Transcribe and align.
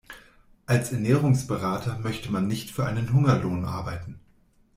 Als 0.65 0.91
Ernährungsberater 0.91 1.99
möchte 1.99 2.31
man 2.31 2.47
nicht 2.47 2.71
für 2.71 2.87
einen 2.87 3.13
Hungerlohn 3.13 3.65
arbeiten. 3.65 4.19